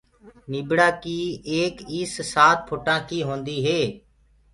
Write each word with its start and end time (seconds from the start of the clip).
نيٚڀڙآ 0.51 0.89
ڪيٚ 1.03 1.29
ايڪ 1.51 1.75
ايس 1.91 2.13
سآت 2.33 2.57
ڦُٽآنٚ 2.67 3.05
ڪيٚ 3.09 3.25
هونٚديٚ 3.27 3.59
هي 3.65 3.81